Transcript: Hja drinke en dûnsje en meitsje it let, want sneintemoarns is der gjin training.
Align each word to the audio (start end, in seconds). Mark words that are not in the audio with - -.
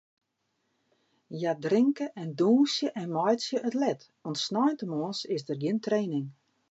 Hja 1.37 1.51
drinke 1.65 2.05
en 2.21 2.29
dûnsje 2.39 2.87
en 3.01 3.07
meitsje 3.15 3.57
it 3.67 3.75
let, 3.81 4.01
want 4.23 4.43
sneintemoarns 4.45 5.19
is 5.35 5.43
der 5.47 5.59
gjin 5.61 5.79
training. 5.87 6.27